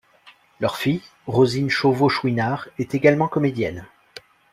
[0.59, 3.85] Leur fille, Rosine Chauveau-Chouinard, est également comédienne.